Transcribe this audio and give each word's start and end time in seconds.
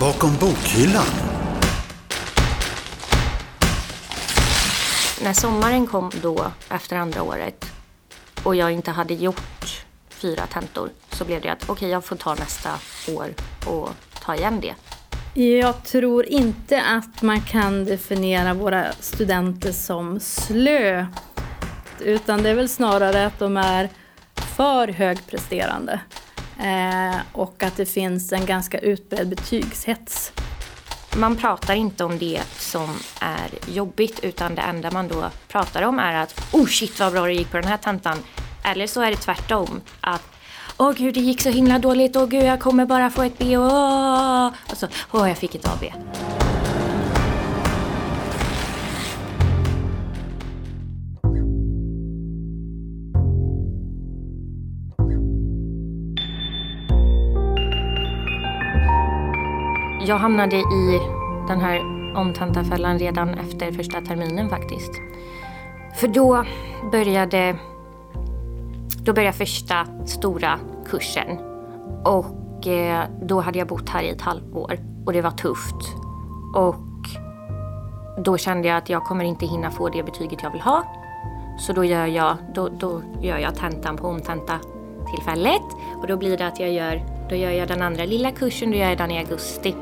Bakom 0.00 0.36
bokhyllan. 0.40 1.06
När 5.22 5.32
sommaren 5.32 5.86
kom 5.86 6.10
då, 6.22 6.46
efter 6.70 6.96
andra 6.96 7.22
året, 7.22 7.64
och 8.42 8.56
jag 8.56 8.72
inte 8.72 8.90
hade 8.90 9.14
gjort 9.14 9.84
fyra 10.08 10.46
tentor, 10.46 10.90
så 11.12 11.24
blev 11.24 11.40
det 11.40 11.48
att 11.48 11.62
okej, 11.62 11.72
okay, 11.72 11.88
jag 11.88 12.04
får 12.04 12.16
ta 12.16 12.34
nästa 12.34 12.70
år 13.12 13.34
och 13.66 13.90
ta 14.24 14.34
igen 14.34 14.60
det. 14.60 14.74
Jag 15.58 15.84
tror 15.84 16.26
inte 16.26 16.82
att 16.82 17.22
man 17.22 17.40
kan 17.40 17.84
definiera 17.84 18.54
våra 18.54 18.92
studenter 18.92 19.72
som 19.72 20.20
slö. 20.20 21.06
Utan 22.00 22.42
det 22.42 22.50
är 22.50 22.54
väl 22.54 22.68
snarare 22.68 23.26
att 23.26 23.38
de 23.38 23.56
är 23.56 23.88
för 24.56 24.88
högpresterande. 24.88 26.00
Eh, 26.60 27.16
och 27.32 27.62
att 27.62 27.76
det 27.76 27.86
finns 27.86 28.32
en 28.32 28.46
ganska 28.46 28.78
utbredd 28.78 29.28
betygshets. 29.28 30.32
Man 31.16 31.36
pratar 31.36 31.74
inte 31.74 32.04
om 32.04 32.18
det 32.18 32.40
som 32.58 32.96
är 33.20 33.74
jobbigt 33.74 34.20
utan 34.22 34.54
det 34.54 34.62
enda 34.62 34.90
man 34.90 35.08
då 35.08 35.30
pratar 35.48 35.82
om 35.82 35.98
är 35.98 36.14
att 36.14 36.54
oh 36.54 36.66
shit 36.66 37.00
vad 37.00 37.12
bra 37.12 37.26
det 37.26 37.32
gick 37.32 37.50
på 37.50 37.56
den 37.56 37.68
här 37.68 37.76
tentan. 37.76 38.18
Eller 38.64 38.86
så 38.86 39.00
är 39.00 39.10
det 39.10 39.16
tvärtom. 39.16 39.80
Att 40.00 40.22
åh 40.76 40.92
gud 40.92 41.14
det 41.14 41.20
gick 41.20 41.42
så 41.42 41.50
himla 41.50 41.78
dåligt, 41.78 42.16
åh 42.16 42.26
gud 42.26 42.44
jag 42.44 42.60
kommer 42.60 42.86
bara 42.86 43.10
få 43.10 43.22
ett 43.22 43.38
B 43.38 43.56
och, 43.56 43.72
åh. 43.72 44.50
så 44.72 44.86
åh 45.10 45.28
jag 45.28 45.38
fick 45.38 45.54
ett 45.54 45.68
AB. 45.68 45.84
Jag 60.06 60.18
hamnade 60.18 60.56
i 60.56 61.00
den 61.48 61.60
här 61.60 61.80
omtentafällan 62.16 62.98
redan 62.98 63.28
efter 63.28 63.72
första 63.72 64.00
terminen 64.00 64.48
faktiskt. 64.48 64.92
För 65.94 66.08
då 66.08 66.44
började, 66.92 67.56
då 69.04 69.12
började 69.12 69.36
första 69.36 69.86
stora 70.06 70.58
kursen. 70.90 71.38
Och 72.04 72.66
eh, 72.66 73.04
då 73.22 73.40
hade 73.40 73.58
jag 73.58 73.68
bott 73.68 73.88
här 73.88 74.02
i 74.02 74.08
ett 74.08 74.20
halvår 74.20 74.78
och 75.06 75.12
det 75.12 75.22
var 75.22 75.30
tufft. 75.30 75.94
Och 76.54 76.76
då 78.24 78.36
kände 78.36 78.68
jag 78.68 78.76
att 78.76 78.88
jag 78.88 79.04
kommer 79.04 79.24
inte 79.24 79.46
hinna 79.46 79.70
få 79.70 79.88
det 79.88 80.02
betyget 80.02 80.42
jag 80.42 80.50
vill 80.50 80.60
ha. 80.60 80.84
Så 81.58 81.72
då 81.72 81.84
gör 81.84 82.06
jag, 82.06 82.36
då, 82.54 82.68
då 82.68 83.02
gör 83.20 83.38
jag 83.38 83.54
tentan 83.54 83.96
på 83.96 84.08
omtenta 84.08 84.58
tillfället. 85.14 85.62
Och 86.00 86.06
då 86.06 86.16
blir 86.16 86.36
det 86.36 86.46
att 86.46 86.60
jag 86.60 86.72
gör, 86.72 87.02
då 87.30 87.36
gör 87.36 87.50
jag 87.50 87.68
den 87.68 87.82
andra 87.82 88.04
lilla 88.04 88.30
kursen, 88.30 88.70
då 88.70 88.76
gör 88.76 88.88
jag 88.88 88.98
den 88.98 89.10
i 89.10 89.18
augusti. 89.18 89.74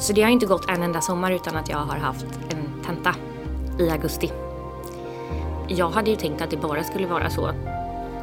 Så 0.00 0.12
det 0.12 0.22
har 0.22 0.30
inte 0.30 0.46
gått 0.46 0.70
en 0.70 0.82
enda 0.82 1.00
sommar 1.00 1.30
utan 1.30 1.56
att 1.56 1.68
jag 1.68 1.78
har 1.78 1.96
haft 1.96 2.26
en 2.50 2.84
tenta 2.86 3.14
i 3.78 3.90
augusti. 3.90 4.32
Jag 5.68 5.90
hade 5.90 6.10
ju 6.10 6.16
tänkt 6.16 6.42
att 6.42 6.50
det 6.50 6.56
bara 6.56 6.84
skulle 6.84 7.06
vara 7.06 7.30
så 7.30 7.52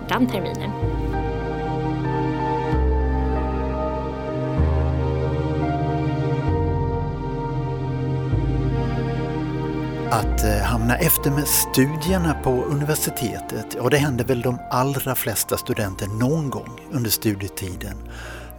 den 0.09 0.28
terminen. 0.28 0.72
Att 10.12 10.44
eh, 10.44 10.66
hamna 10.66 10.95
efter 10.95 11.31
med 11.31 11.47
studierna 11.47 12.34
på 12.34 12.50
universitetet, 12.50 13.75
ja 13.75 13.89
det 13.89 13.97
händer 13.97 14.25
väl 14.25 14.41
de 14.41 14.59
allra 14.72 15.16
flesta 15.16 15.58
studenter 15.58 16.08
någon 16.08 16.50
gång 16.50 16.80
under 16.91 17.09
studietiden. 17.09 17.97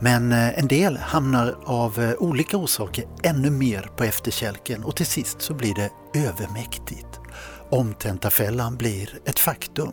Men 0.00 0.32
eh, 0.32 0.58
en 0.58 0.68
del 0.68 0.96
hamnar 0.96 1.58
av 1.64 2.00
eh, 2.00 2.14
olika 2.18 2.56
orsaker 2.56 3.04
ännu 3.22 3.50
mer 3.50 3.90
på 3.96 4.04
efterkälken 4.04 4.84
och 4.84 4.96
till 4.96 5.06
sist 5.06 5.42
så 5.42 5.54
blir 5.54 5.74
det 5.74 5.90
övermäktigt. 6.14 7.20
Omtentafällan 7.70 8.76
blir 8.76 9.18
ett 9.24 9.38
faktum. 9.38 9.92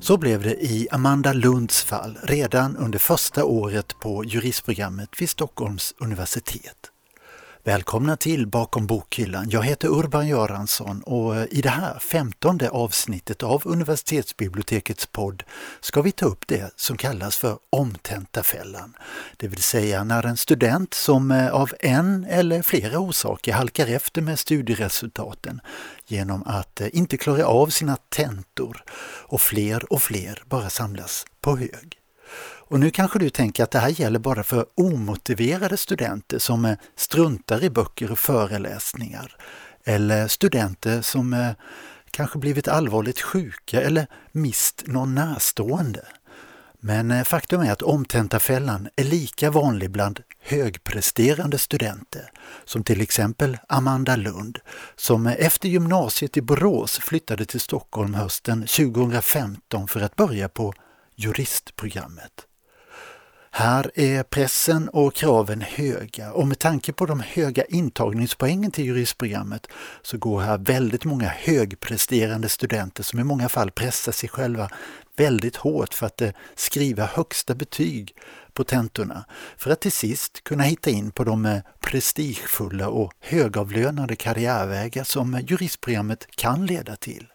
Så 0.00 0.16
blev 0.16 0.42
det 0.42 0.64
i 0.64 0.88
Amanda 0.90 1.32
Lunds 1.32 1.82
fall 1.82 2.18
redan 2.22 2.76
under 2.76 2.98
första 2.98 3.44
året 3.44 4.00
på 4.00 4.24
juristprogrammet 4.24 5.08
vid 5.20 5.30
Stockholms 5.30 5.94
universitet. 5.98 6.90
Välkomna 7.66 8.16
till 8.16 8.46
Bakom 8.46 8.86
bokhyllan. 8.86 9.50
Jag 9.50 9.62
heter 9.62 9.88
Urban 9.88 10.28
Göransson 10.28 11.02
och 11.02 11.36
eh, 11.36 11.46
i 11.50 11.60
det 11.60 11.68
här 11.68 11.98
femtonde 11.98 12.70
avsnittet 12.70 13.42
av 13.42 13.62
universitetsbibliotekets 13.64 15.06
podd 15.06 15.42
ska 15.80 16.02
vi 16.02 16.12
ta 16.12 16.26
upp 16.26 16.46
det 16.46 16.72
som 16.76 16.96
kallas 16.96 17.36
för 17.36 17.58
omtentafällan. 17.70 18.96
Det 19.36 19.48
vill 19.48 19.62
säga 19.62 20.04
när 20.04 20.26
en 20.26 20.36
student 20.36 20.94
som 20.94 21.30
eh, 21.30 21.54
av 21.54 21.70
en 21.80 22.24
eller 22.24 22.62
flera 22.62 22.98
orsaker 22.98 23.52
halkar 23.52 23.86
efter 23.86 24.22
med 24.22 24.38
studieresultaten 24.38 25.60
genom 26.06 26.42
att 26.46 26.80
eh, 26.80 26.88
inte 26.92 27.16
klara 27.16 27.46
av 27.46 27.66
sina 27.66 27.96
tentor 27.96 28.84
och 29.26 29.40
fler 29.40 29.92
och 29.92 30.02
fler 30.02 30.42
bara 30.46 30.70
samlas 30.70 31.24
på 31.40 31.56
hög. 31.56 31.95
Och 32.68 32.80
nu 32.80 32.90
kanske 32.90 33.18
du 33.18 33.30
tänker 33.30 33.62
att 33.62 33.70
det 33.70 33.78
här 33.78 34.00
gäller 34.00 34.18
bara 34.18 34.42
för 34.42 34.66
omotiverade 34.74 35.76
studenter 35.76 36.38
som 36.38 36.64
eh, 36.64 36.78
struntar 36.96 37.64
i 37.64 37.70
böcker 37.70 38.12
och 38.12 38.18
föreläsningar. 38.18 39.36
Eller 39.84 40.28
studenter 40.28 41.02
som 41.02 41.32
eh, 41.32 41.50
kanske 42.10 42.38
blivit 42.38 42.68
allvarligt 42.68 43.20
sjuka 43.20 43.80
eller 43.80 44.06
mist 44.32 44.82
någon 44.86 45.14
närstående. 45.14 46.04
Men 46.80 47.10
eh, 47.10 47.24
faktum 47.24 47.60
är 47.60 47.72
att 47.72 47.82
omtentafällan 47.82 48.88
är 48.96 49.04
lika 49.04 49.50
vanlig 49.50 49.90
bland 49.90 50.20
högpresterande 50.40 51.58
studenter, 51.58 52.30
som 52.64 52.84
till 52.84 53.00
exempel 53.00 53.58
Amanda 53.68 54.16
Lund, 54.16 54.58
som 54.96 55.26
efter 55.26 55.68
gymnasiet 55.68 56.36
i 56.36 56.42
Borås 56.42 56.98
flyttade 56.98 57.44
till 57.44 57.60
Stockholm 57.60 58.14
hösten 58.14 58.66
2015 58.66 59.88
för 59.88 60.00
att 60.00 60.16
börja 60.16 60.48
på 60.48 60.74
juristprogrammet. 61.16 62.45
Här 63.58 63.90
är 63.94 64.22
pressen 64.22 64.88
och 64.88 65.14
kraven 65.14 65.60
höga. 65.60 66.32
Och 66.32 66.48
med 66.48 66.58
tanke 66.58 66.92
på 66.92 67.06
de 67.06 67.20
höga 67.20 67.64
intagningspoängen 67.64 68.70
till 68.70 68.84
juristprogrammet 68.84 69.66
så 70.02 70.18
går 70.18 70.40
här 70.40 70.58
väldigt 70.58 71.04
många 71.04 71.28
högpresterande 71.28 72.48
studenter 72.48 73.02
som 73.02 73.18
i 73.18 73.24
många 73.24 73.48
fall 73.48 73.70
pressar 73.70 74.12
sig 74.12 74.28
själva 74.28 74.70
väldigt 75.16 75.56
hårt 75.56 75.94
för 75.94 76.06
att 76.06 76.22
eh, 76.22 76.30
skriva 76.54 77.04
högsta 77.04 77.54
betyg 77.54 78.14
på 78.52 78.64
tentorna. 78.64 79.24
För 79.56 79.70
att 79.70 79.80
till 79.80 79.92
sist 79.92 80.44
kunna 80.44 80.62
hitta 80.62 80.90
in 80.90 81.10
på 81.10 81.24
de 81.24 81.46
eh, 81.46 81.60
prestigefulla 81.80 82.88
och 82.88 83.12
högavlönade 83.20 84.16
karriärvägar 84.16 85.04
som 85.04 85.40
juristprogrammet 85.46 86.26
kan 86.30 86.66
leda 86.66 86.96
till. 86.96 87.26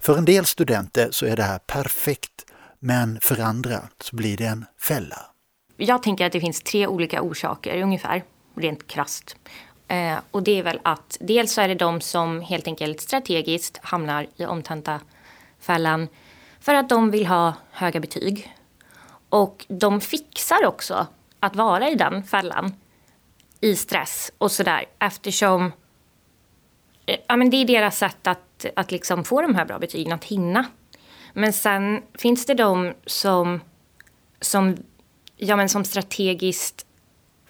För 0.00 0.18
en 0.18 0.24
del 0.24 0.44
studenter 0.44 1.08
så 1.10 1.26
är 1.26 1.36
det 1.36 1.42
här 1.42 1.58
perfekt 1.58 2.44
men 2.78 3.20
för 3.20 3.40
andra 3.40 3.82
så 4.00 4.16
blir 4.16 4.36
det 4.36 4.46
en 4.46 4.64
fälla 4.78 5.26
jag 5.80 6.02
tänker 6.02 6.26
att 6.26 6.32
det 6.32 6.40
finns 6.40 6.62
tre 6.62 6.86
olika 6.86 7.22
orsaker 7.22 7.82
ungefär, 7.82 8.22
rent 8.54 8.86
krast. 8.86 9.36
Eh, 9.88 10.18
och 10.30 10.42
det 10.42 10.58
är 10.58 10.62
väl 10.62 10.80
att 10.82 11.16
dels 11.20 11.52
så 11.52 11.60
är 11.60 11.68
det 11.68 11.74
de 11.74 12.00
som 12.00 12.40
helt 12.40 12.66
enkelt 12.66 13.00
strategiskt 13.00 13.78
hamnar 13.82 14.26
i 14.36 14.44
omtenta-fällan 14.44 16.08
för 16.60 16.74
att 16.74 16.88
de 16.88 17.10
vill 17.10 17.26
ha 17.26 17.54
höga 17.70 18.00
betyg. 18.00 18.54
Och 19.28 19.66
de 19.68 20.00
fixar 20.00 20.66
också 20.66 21.06
att 21.40 21.56
vara 21.56 21.88
i 21.88 21.94
den 21.94 22.22
fällan 22.22 22.74
i 23.60 23.76
stress 23.76 24.32
och 24.38 24.52
sådär 24.52 24.84
eftersom 24.98 25.72
eh, 27.06 27.16
ja, 27.26 27.36
men 27.36 27.50
det 27.50 27.56
är 27.56 27.64
deras 27.64 27.98
sätt 27.98 28.26
att, 28.26 28.66
att 28.76 28.90
liksom 28.90 29.24
få 29.24 29.42
de 29.42 29.54
här 29.54 29.64
bra 29.64 29.78
betygen, 29.78 30.12
att 30.12 30.24
hinna. 30.24 30.64
Men 31.32 31.52
sen 31.52 32.02
finns 32.14 32.46
det 32.46 32.54
de 32.54 32.92
som, 33.06 33.60
som 34.40 34.76
ja, 35.40 35.56
men 35.56 35.68
som 35.68 35.84
strategiskt 35.84 36.86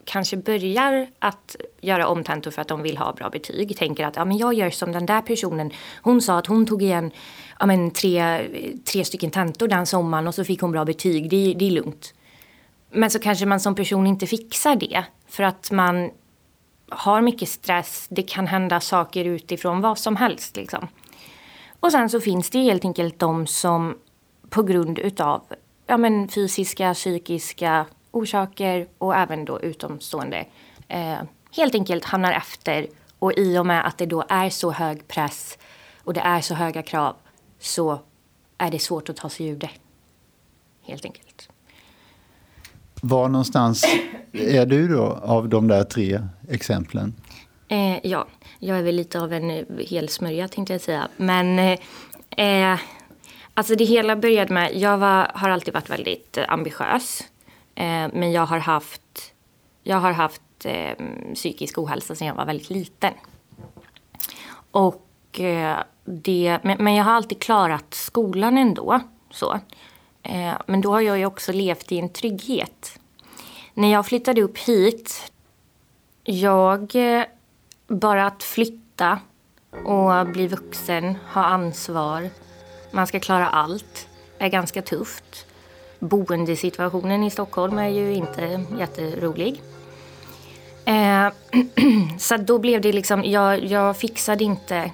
kanske 0.04 0.36
börjar 0.36 1.08
att 1.18 1.56
göra 1.80 2.08
om 2.08 2.24
tentor 2.24 2.50
för 2.50 2.62
att 2.62 2.68
de 2.68 2.82
vill 2.82 2.98
ha 2.98 3.12
bra 3.12 3.30
betyg. 3.30 3.76
Tänker 3.76 4.04
att 4.04 4.16
ja, 4.16 4.24
men 4.24 4.38
jag 4.38 4.54
gör 4.54 4.70
som 4.70 4.92
den 4.92 5.06
där 5.06 5.22
personen. 5.22 5.70
Hon 6.02 6.22
sa 6.22 6.38
att 6.38 6.46
hon 6.46 6.66
tog 6.66 6.82
igen 6.82 7.10
ja, 7.58 7.66
men 7.66 7.90
tre, 7.90 8.48
tre 8.84 9.04
stycken 9.04 9.30
tentor 9.30 9.68
den 9.68 9.86
sommaren 9.86 10.26
och 10.26 10.34
så 10.34 10.44
fick 10.44 10.60
hon 10.60 10.72
bra 10.72 10.84
betyg. 10.84 11.30
Det, 11.30 11.54
det 11.54 11.66
är 11.66 11.70
lugnt. 11.70 12.14
Men 12.90 13.10
så 13.10 13.18
kanske 13.18 13.46
man 13.46 13.60
som 13.60 13.74
person 13.74 14.06
inte 14.06 14.26
fixar 14.26 14.76
det 14.76 15.04
för 15.28 15.42
att 15.42 15.70
man 15.70 16.10
har 16.88 17.20
mycket 17.20 17.48
stress. 17.48 18.06
Det 18.10 18.22
kan 18.22 18.46
hända 18.46 18.80
saker 18.80 19.24
utifrån 19.24 19.80
vad 19.80 19.98
som 19.98 20.16
helst. 20.16 20.56
Liksom. 20.56 20.88
Och 21.80 21.92
sen 21.92 22.10
så 22.10 22.20
finns 22.20 22.50
det 22.50 22.58
helt 22.58 22.84
enkelt 22.84 23.18
de 23.18 23.46
som 23.46 23.98
på 24.50 24.62
grund 24.62 24.98
utav 24.98 25.42
ja, 25.90 25.96
men 25.96 26.28
fysiska, 26.28 26.94
psykiska 26.94 27.86
orsaker 28.10 28.88
och 28.98 29.16
även 29.16 29.44
då 29.44 29.60
utomstående 29.60 30.46
eh, 30.88 31.18
helt 31.56 31.74
enkelt 31.74 32.04
hamnar 32.04 32.32
efter. 32.32 32.86
Och 33.18 33.32
i 33.32 33.58
och 33.58 33.66
med 33.66 33.86
att 33.86 33.98
det 33.98 34.06
då 34.06 34.24
är 34.28 34.50
så 34.50 34.70
hög 34.70 35.08
press 35.08 35.58
och 36.04 36.14
det 36.14 36.20
är 36.20 36.40
så 36.40 36.54
höga 36.54 36.82
krav 36.82 37.16
så 37.58 38.00
är 38.58 38.70
det 38.70 38.78
svårt 38.78 39.08
att 39.08 39.16
ta 39.16 39.28
sig 39.28 39.46
ur 39.46 39.56
det. 39.56 39.70
Helt 40.82 41.04
enkelt. 41.04 41.48
Var 43.02 43.28
någonstans 43.28 43.84
är 44.32 44.66
du 44.66 44.88
då 44.88 45.04
av 45.22 45.48
de 45.48 45.68
där 45.68 45.84
tre 45.84 46.20
exemplen? 46.48 47.14
Eh, 47.68 48.06
ja, 48.06 48.26
jag 48.58 48.78
är 48.78 48.82
väl 48.82 48.96
lite 48.96 49.20
av 49.20 49.32
en 49.32 49.66
hel 49.78 50.08
smörja 50.08 50.48
tänkte 50.48 50.74
jag 50.74 50.80
säga. 50.80 51.08
Men 51.16 51.58
eh, 51.58 52.72
eh, 52.72 52.78
alltså 53.60 53.74
det 53.74 53.84
hela 53.84 54.16
började 54.16 54.54
med, 54.54 54.76
jag 54.76 54.98
var, 54.98 55.30
har 55.34 55.50
alltid 55.50 55.74
varit 55.74 55.90
väldigt 55.90 56.36
eh, 56.36 56.44
ambitiös. 56.48 57.24
Eh, 57.74 58.08
men 58.12 58.32
jag 58.32 58.46
har 58.46 58.58
haft, 58.58 59.32
jag 59.82 59.96
har 59.96 60.12
haft 60.12 60.42
eh, 60.64 60.94
psykisk 61.34 61.78
ohälsa 61.78 62.14
sedan 62.14 62.28
jag 62.28 62.34
var 62.34 62.44
väldigt 62.44 62.70
liten. 62.70 63.12
Och 64.70 65.40
eh, 65.40 65.78
det, 66.04 66.58
men, 66.62 66.84
men, 66.84 66.94
jag 66.94 67.04
har 67.04 67.12
alltid 67.12 67.42
klarat 67.42 67.94
skolan 67.94 68.58
ändå. 68.58 69.00
Så. 69.30 69.60
Eh, 70.22 70.54
men 70.66 70.80
då 70.80 70.92
har 70.92 71.00
jag 71.00 71.18
ju 71.18 71.26
också 71.26 71.52
levt 71.52 71.92
i 71.92 71.98
en 71.98 72.12
trygghet. 72.12 72.98
När 73.74 73.92
jag 73.92 74.06
flyttade 74.06 74.42
upp 74.42 74.58
hit, 74.58 75.32
jag... 76.24 76.96
Eh, 76.96 77.24
bara 77.88 78.26
att 78.26 78.42
flytta 78.42 79.18
och 79.84 80.26
bli 80.26 80.46
vuxen, 80.46 81.16
ha 81.34 81.44
ansvar, 81.44 82.30
man 82.90 83.06
ska 83.06 83.20
klara 83.20 83.48
allt, 83.48 84.08
är 84.38 84.48
ganska 84.48 84.82
tufft. 84.82 85.46
Boendesituationen 85.98 87.22
i 87.24 87.30
Stockholm 87.30 87.78
är 87.78 87.88
ju 87.88 88.14
inte 88.14 88.64
jätterolig. 88.78 89.62
Eh, 90.84 91.28
så 92.18 92.36
då 92.36 92.58
blev 92.58 92.80
det 92.80 92.92
liksom, 92.92 93.24
jag, 93.24 93.64
jag 93.64 93.96
fixade 93.96 94.44
inte 94.44 94.90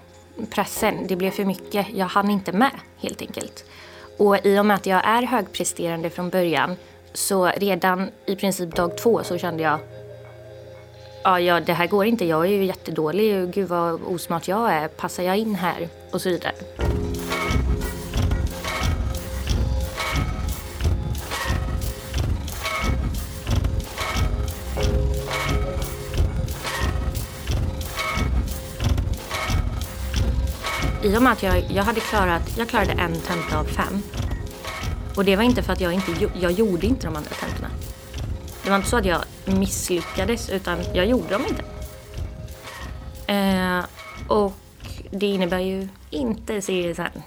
pressen. 0.50 0.94
Det 1.06 1.16
blev 1.16 1.30
för 1.30 1.44
mycket. 1.44 1.86
Jag 1.94 2.06
hann 2.06 2.30
inte 2.30 2.52
med 2.52 2.70
helt 2.98 3.22
enkelt. 3.22 3.64
Och 4.18 4.46
i 4.46 4.58
och 4.58 4.66
med 4.66 4.74
att 4.74 4.86
jag 4.86 5.06
är 5.06 5.22
högpresterande 5.22 6.10
från 6.10 6.30
början 6.30 6.76
så 7.12 7.46
redan 7.46 8.10
i 8.26 8.36
princip 8.36 8.76
dag 8.76 8.98
två 8.98 9.22
så 9.24 9.38
kände 9.38 9.62
jag 9.62 9.78
ja, 11.24 11.40
ja, 11.40 11.60
det 11.60 11.72
här 11.72 11.86
går 11.86 12.06
inte. 12.06 12.24
Jag 12.24 12.46
är 12.46 12.50
ju 12.50 12.64
jättedålig. 12.64 13.50
Gud 13.54 13.68
vad 13.68 14.02
osmart 14.02 14.48
jag 14.48 14.72
är. 14.72 14.88
Passar 14.88 15.22
jag 15.22 15.36
in 15.36 15.54
här? 15.54 15.88
Och 16.10 16.20
så 16.20 16.28
vidare. 16.28 16.52
I 31.06 31.16
och 31.16 31.22
med 31.22 31.32
att 31.32 31.42
jag, 31.42 31.64
jag 31.70 31.82
hade 31.82 32.00
klarat, 32.00 32.58
jag 32.58 32.68
klarade 32.68 32.92
en 32.92 33.20
tenta 33.20 33.58
av 33.58 33.64
fem. 33.64 34.02
Och 35.16 35.24
det 35.24 35.36
var 35.36 35.42
inte 35.42 35.62
för 35.62 35.72
att 35.72 35.80
jag 35.80 35.92
inte, 35.92 36.30
jag 36.40 36.52
gjorde 36.52 36.86
inte 36.86 37.06
de 37.06 37.16
andra 37.16 37.30
tentorna. 37.30 37.70
Det 38.64 38.70
var 38.70 38.76
inte 38.76 38.88
så 38.88 38.96
att 38.96 39.04
jag 39.04 39.22
misslyckades 39.44 40.50
utan 40.50 40.78
jag 40.94 41.06
gjorde 41.06 41.28
dem 41.28 41.42
inte. 41.48 41.64
Eh, 43.32 43.84
och 44.28 44.52
det 45.10 45.26
innebär 45.26 45.58
ju 45.58 45.88
inte 46.10 46.60
CSN. 46.60 47.22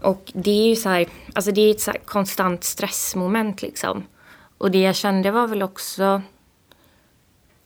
Och 0.00 0.32
det 0.34 0.50
är 0.50 0.68
ju 0.68 0.76
så 0.76 0.88
här, 0.88 1.06
alltså 1.34 1.52
det 1.52 1.60
är 1.60 1.70
ett 1.70 1.80
så 1.80 1.92
konstant 2.04 2.64
stressmoment 2.64 3.62
liksom. 3.62 4.04
Och 4.58 4.70
det 4.70 4.80
jag 4.80 4.96
kände 4.96 5.30
var 5.30 5.46
väl 5.46 5.62
också 5.62 6.22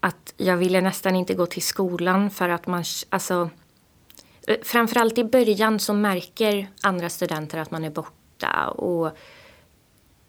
att 0.01 0.35
jag 0.37 0.57
ville 0.57 0.81
nästan 0.81 1.17
inte 1.17 1.35
gå 1.35 1.47
till 1.47 1.63
skolan 1.63 2.31
för 2.31 2.49
att 2.49 2.67
man, 2.67 2.85
alltså 3.11 3.51
framförallt 4.63 5.19
i 5.19 5.25
början 5.25 5.79
så 5.79 5.95
märker 5.95 6.69
andra 6.83 7.09
studenter 7.09 7.59
att 7.59 7.71
man 7.71 7.85
är 7.85 7.91
borta 7.91 8.69
och 8.69 9.11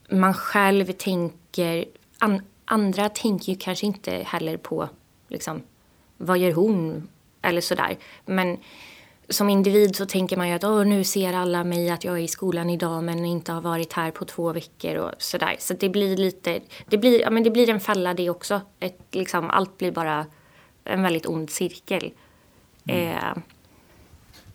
man 0.10 0.34
själv 0.34 0.92
tänker... 0.92 1.86
An, 2.18 2.42
andra 2.66 3.10
tänker 3.10 3.52
ju 3.52 3.58
kanske 3.58 3.86
inte 3.86 4.12
heller 4.12 4.58
på 4.58 4.90
liksom, 5.28 5.62
vad 6.18 6.38
gör 6.38 6.52
hon 6.52 7.08
eller 7.42 7.62
sådär. 7.62 7.98
Men 8.26 8.58
som 9.30 9.50
individ 9.50 9.96
så 9.96 10.06
tänker 10.06 10.38
man 10.38 10.50
ju 10.50 10.54
att 10.54 10.64
Åh, 10.64 10.86
nu 10.86 11.04
ser 11.04 11.34
alla 11.34 11.64
mig 11.64 11.90
att 11.90 12.04
jag 12.04 12.14
är 12.18 12.22
i 12.22 12.28
skolan 12.28 12.70
idag 12.70 13.04
men 13.04 13.26
inte 13.26 13.52
har 13.52 13.62
varit 13.62 13.94
här 13.94 14.12
på 14.12 14.26
två 14.26 14.54
veckor 14.54 14.96
och 14.96 15.12
sådär. 15.18 15.56
Så 15.60 15.74
det 15.74 15.90
blir 15.90 16.18
lite, 16.18 16.60
det 16.88 16.98
blir, 16.98 17.22
ja, 17.22 17.30
men 17.30 17.44
det 17.44 17.52
blir 17.52 17.70
en 17.70 17.80
fälla 17.80 18.14
det 18.14 18.30
också. 18.30 18.62
Ett, 18.80 19.00
liksom, 19.12 19.50
allt 19.50 19.78
blir 19.78 19.92
bara 19.92 20.26
en 20.84 21.02
väldigt 21.02 21.26
ond 21.26 21.50
cirkel. 21.50 22.12
Mm. 22.88 23.18
Eh, 23.18 23.44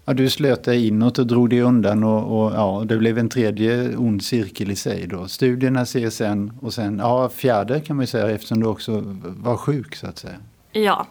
Ja, 0.05 0.13
du 0.13 0.31
slöt 0.31 0.65
dig 0.65 0.89
inåt 0.89 1.19
och 1.19 1.27
drog 1.27 1.51
dig 1.51 1.61
undan 1.61 2.05
och, 2.05 2.45
och, 2.45 2.53
ja, 2.53 2.85
det 2.87 2.97
blev 2.97 3.19
en 3.19 3.29
tredje 3.29 3.97
ond 3.97 4.25
cirkel 4.25 4.71
i 4.71 4.77
sig. 4.77 5.07
Då. 5.07 5.29
Studierna, 5.29 5.85
CSN 5.85 6.51
och 6.63 6.75
sen 6.75 6.99
ja, 6.99 7.29
fjärde 7.29 7.81
kan 7.81 7.97
man 7.97 8.03
ju 8.03 8.07
säga 8.07 8.31
eftersom 8.31 8.61
du 8.61 8.67
också 8.67 9.03
var 9.25 9.57
sjuk 9.57 9.97
så 9.97 10.07
att 10.07 10.19
säga. 10.19 10.37
Ja, 10.73 11.07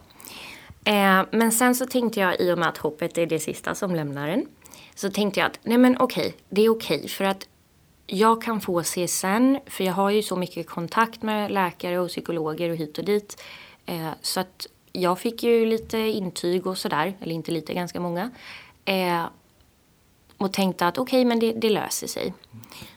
eh, 0.84 1.22
men 1.30 1.52
sen 1.52 1.74
så 1.74 1.86
tänkte 1.86 2.20
jag 2.20 2.40
i 2.40 2.52
och 2.52 2.58
med 2.58 2.68
att 2.68 2.78
hoppet 2.78 3.18
är 3.18 3.26
det 3.26 3.38
sista 3.38 3.74
som 3.74 3.94
lämnar 3.94 4.28
en. 4.28 4.46
Så 4.94 5.10
tänkte 5.10 5.40
jag 5.40 5.46
att 5.46 5.58
nej 5.62 5.78
men 5.78 5.96
okej, 5.98 6.34
det 6.48 6.64
är 6.64 6.68
okej 6.68 7.08
för 7.08 7.24
att 7.24 7.48
jag 8.06 8.42
kan 8.42 8.60
få 8.60 8.82
CSN 8.82 9.56
för 9.66 9.84
jag 9.84 9.92
har 9.92 10.10
ju 10.10 10.22
så 10.22 10.36
mycket 10.36 10.68
kontakt 10.68 11.22
med 11.22 11.50
läkare 11.50 11.98
och 11.98 12.08
psykologer 12.08 12.70
och 12.70 12.76
hit 12.76 12.98
och 12.98 13.04
dit. 13.04 13.42
Eh, 13.86 14.10
så 14.22 14.40
att 14.40 14.66
jag 14.92 15.18
fick 15.18 15.42
ju 15.42 15.66
lite 15.66 15.98
intyg 15.98 16.66
och 16.66 16.78
sådär, 16.78 17.14
eller 17.20 17.34
inte 17.34 17.52
lite, 17.52 17.74
ganska 17.74 18.00
många. 18.00 18.30
Eh, 18.84 19.24
och 20.38 20.52
tänkte 20.52 20.86
att 20.86 20.98
okej, 20.98 21.20
okay, 21.20 21.28
men 21.28 21.38
det, 21.38 21.52
det, 21.52 21.70
löser 21.70 22.06
sig. 22.06 22.34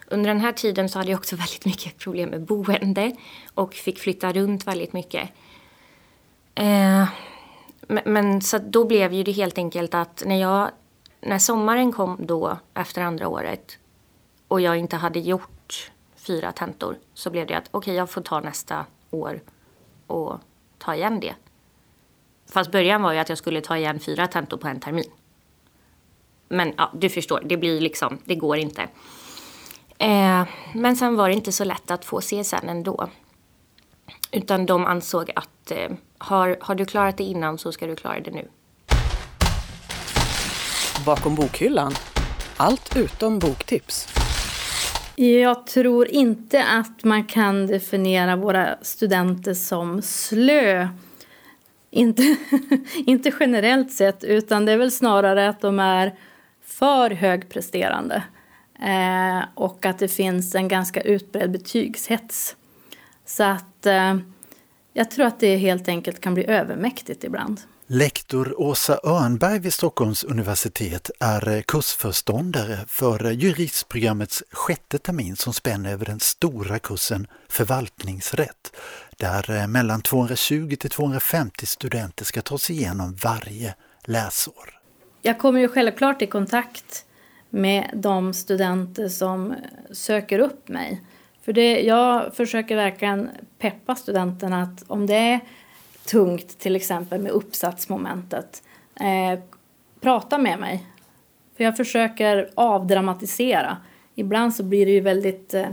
Under 0.08 0.28
den 0.28 0.40
här 0.40 0.52
tiden 0.52 0.90
så 0.90 1.00
hade 1.00 1.12
jag 1.12 1.18
också 1.18 1.36
väldigt 1.46 1.66
mycket 1.66 1.98
problem 1.98 2.30
med 2.30 2.42
boende 2.42 3.16
och 3.54 3.74
fick 3.74 4.00
flytta 4.00 4.34
runt 4.34 4.68
väldigt 4.68 4.94
mycket. 4.94 5.30
Eh, 6.56 7.08
men, 7.82 8.04
men, 8.06 8.42
så 8.42 8.58
då 8.58 8.86
blev 8.86 9.14
ju 9.14 9.24
det 9.24 9.32
helt 9.32 9.58
enkelt 9.58 9.94
att 9.94 10.24
när 10.26 10.36
jag 10.42 10.72
när 11.22 11.40
sommaren 11.40 11.92
kom 11.92 12.18
då 12.20 12.58
efter 12.74 13.02
andra 13.02 13.28
året 13.28 13.78
och 14.48 14.62
jag 14.62 14.78
inte 14.78 14.96
hade 14.96 15.20
gjort 15.20 15.92
fyra 16.16 16.52
tentor 16.52 16.98
så 17.14 17.30
blev 17.30 17.48
det 17.48 17.54
att 17.54 17.68
okej, 17.72 17.78
okay, 17.78 17.94
jag 17.94 18.10
får 18.10 18.22
ta 18.22 18.40
nästa 18.40 18.86
år 19.12 19.42
och 20.08 20.40
ta 20.78 20.96
igen 20.96 21.20
det. 21.20 21.36
Fast 22.50 22.72
början 22.72 23.02
var 23.02 23.14
ju 23.14 23.20
att 23.20 23.30
jag 23.30 23.38
skulle 23.38 23.62
ta 23.62 23.78
igen 23.78 24.00
fyra 24.00 24.28
tentor 24.28 24.58
på 24.58 24.68
en 24.68 24.80
termin. 24.80 25.12
Men 26.50 26.74
ja, 26.78 26.92
du 26.94 27.10
förstår, 27.10 27.42
det 27.46 27.58
blir 27.58 27.82
liksom, 27.82 28.18
det 28.26 28.36
går 28.36 28.58
inte. 28.58 28.82
Eh, 29.98 30.44
men 30.74 30.96
sen 30.96 31.16
var 31.16 31.30
det 31.30 31.36
inte 31.36 31.52
så 31.52 31.64
lätt 31.64 31.92
att 31.92 32.06
få 32.06 32.22
CSN 32.22 32.70
ändå. 32.70 33.10
Utan 34.32 34.66
de 34.66 34.86
ansåg 34.86 35.32
att 35.36 35.72
eh, 35.72 35.92
har, 36.18 36.58
har 36.62 36.76
du 36.76 36.86
klarat 36.86 37.18
det 37.18 37.24
innan 37.24 37.58
så 37.58 37.72
ska 37.72 37.88
du 37.88 37.96
klara 37.96 38.20
det 38.20 38.32
nu. 38.32 38.48
Bakom 41.06 41.36
bokhyllan. 41.36 41.94
Allt 42.58 42.98
utom 42.98 43.40
boktips. 43.40 44.08
Jag 45.16 45.68
tror 45.68 46.08
inte 46.08 46.64
att 46.64 47.04
man 47.04 47.24
kan 47.24 47.68
definiera 47.68 48.36
våra 48.36 48.78
studenter 48.82 49.54
som 49.54 50.02
slö. 50.02 50.88
Inte, 51.92 52.38
inte 53.06 53.32
generellt 53.40 53.92
sett, 53.92 54.24
utan 54.24 54.66
det 54.66 54.72
är 54.72 54.78
väl 54.78 54.92
snarare 54.92 55.50
att 55.50 55.62
de 55.62 55.80
är 55.80 56.14
för 56.80 57.10
högpresterande 57.10 58.24
eh, 58.80 59.48
och 59.56 59.86
att 59.86 60.00
det 60.00 60.08
finns 60.08 60.56
en 60.56 60.68
ganska 60.68 61.02
utbredd 61.02 61.52
betygshets. 61.52 62.56
Så 63.26 63.44
att 63.44 63.86
eh, 63.86 64.18
jag 64.94 65.12
tror 65.12 65.26
att 65.26 65.40
det 65.40 65.58
helt 65.58 65.88
enkelt 65.88 66.22
kan 66.22 66.34
bli 66.34 66.46
övermäktigt 66.46 67.24
ibland. 67.24 67.62
Lektor 67.90 68.62
Åsa 68.62 69.00
Örnberg 69.04 69.60
vid 69.60 69.74
Stockholms 69.74 70.24
universitet 70.24 71.12
är 71.20 71.50
eh, 71.50 71.62
kursförståndare 71.62 72.78
för 72.88 73.26
eh, 73.26 73.32
juristprogrammets 73.32 74.44
sjätte 74.52 74.98
termin 74.98 75.36
som 75.36 75.54
spänner 75.54 75.92
över 75.92 76.06
den 76.06 76.20
stora 76.20 76.80
kursen 76.80 77.28
Förvaltningsrätt, 77.50 78.76
där 79.18 79.52
eh, 79.52 79.68
mellan 79.68 80.02
220 80.02 80.76
till 80.80 80.90
250 80.90 81.66
studenter 81.66 82.26
ska 82.26 82.42
ta 82.42 82.58
sig 82.58 82.76
igenom 82.76 83.16
varje 83.24 83.76
läsår 84.06 84.77
jag 85.22 85.38
kommer 85.38 85.60
ju 85.60 85.68
självklart 85.68 86.22
i 86.22 86.28
kontakt 86.28 87.06
med 87.50 87.90
de 87.94 88.34
studenter 88.34 89.08
som 89.08 89.56
söker 89.92 90.40
upp 90.40 90.68
mig. 90.68 91.02
För 91.42 91.54
det, 91.54 91.82
jag 91.82 92.36
försöker 92.36 92.76
verkligen 92.76 93.30
peppa 93.60 93.96
studenterna 93.96 94.62
att 94.62 94.84
om 94.88 95.08
det 95.08 95.16
är 95.16 95.40
tungt 96.06 96.60
till 96.60 96.76
exempel 96.76 97.22
med 97.22 97.32
uppsatsmomentet, 97.32 98.64
eh, 98.96 99.40
prata 100.02 100.38
med 100.38 100.60
mig. 100.60 100.86
För 101.58 101.64
jag 101.64 101.78
försöker 101.78 102.50
avdramatisera. 102.56 103.78
Ibland 104.16 104.56
så 104.56 104.64
blir 104.64 104.86
det 104.86 104.92
ju 104.92 105.00
väldigt 105.02 105.54
eh, 105.54 105.70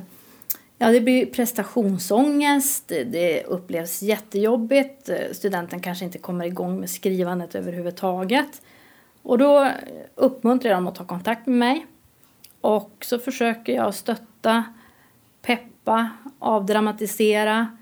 Ja, 0.78 0.90
det 0.90 1.00
blir 1.00 1.26
prestationsångest, 1.26 2.88
det 2.88 3.44
upplevs 3.44 4.02
jättejobbigt, 4.02 5.08
eh, 5.08 5.16
studenten 5.32 5.80
kanske 5.80 6.04
inte 6.04 6.18
kommer 6.18 6.44
igång 6.44 6.80
med 6.80 6.90
skrivandet 6.90 7.54
överhuvudtaget. 7.54 8.62
Och 9.24 9.38
då 9.38 9.70
uppmuntrar 10.14 10.70
jag 10.70 10.76
dem 10.76 10.86
att 10.86 10.94
ta 10.94 11.04
kontakt 11.04 11.46
med 11.46 11.58
mig. 11.58 11.86
Och 12.60 12.90
så 13.00 13.18
försöker 13.18 13.72
jag 13.72 13.94
stötta, 13.94 14.64
peppa 15.42 16.10
avdramatisera 16.38 17.76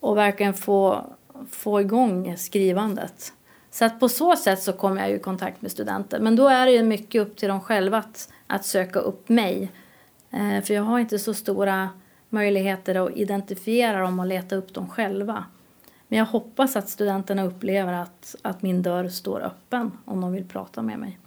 och 0.00 0.16
verkligen 0.16 0.54
få, 0.54 1.04
få 1.50 1.80
igång 1.80 2.36
skrivandet. 2.36 3.32
Så 3.70 3.84
att 3.84 4.00
på 4.00 4.08
så 4.08 4.36
sätt 4.36 4.62
så 4.62 4.72
kommer 4.72 5.00
jag 5.00 5.10
i 5.10 5.18
kontakt 5.18 5.62
med 5.62 5.70
studenter. 5.70 6.20
Men 6.20 6.36
då 6.36 6.48
är 6.48 6.66
det 6.66 6.72
ju 6.72 6.82
mycket 6.82 7.22
upp 7.22 7.36
till 7.36 7.48
dem 7.48 7.60
själva 7.60 7.98
att, 7.98 8.32
att 8.46 8.64
söka 8.64 8.98
upp 8.98 9.28
mig. 9.28 9.72
Eh, 10.30 10.64
för 10.64 10.74
jag 10.74 10.82
har 10.82 10.98
inte 10.98 11.18
så 11.18 11.34
stora 11.34 11.88
möjligheter 12.28 13.06
att 13.06 13.16
identifiera 13.16 14.00
dem 14.00 14.18
och 14.18 14.26
leta 14.26 14.56
upp 14.56 14.74
dem 14.74 14.88
själva. 14.88 15.44
Men 16.14 16.18
jag 16.18 16.26
hoppas 16.26 16.76
att 16.76 16.88
studenterna 16.88 17.44
upplever 17.44 17.92
att, 17.92 18.36
att 18.42 18.62
min 18.62 18.82
dörr 18.82 19.08
står 19.08 19.40
öppen 19.40 19.90
om 20.04 20.20
de 20.20 20.32
vill 20.32 20.44
prata 20.44 20.82
med 20.82 20.98
mig. 20.98 21.18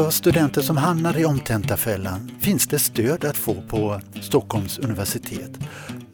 För 0.00 0.10
studenter 0.10 0.62
som 0.62 0.76
hamnar 0.76 1.18
i 1.18 1.24
omtentafällan 1.24 2.30
finns 2.40 2.66
det 2.66 2.78
stöd 2.78 3.24
att 3.24 3.36
få 3.36 3.62
på 3.62 4.00
Stockholms 4.22 4.78
universitet. 4.78 5.58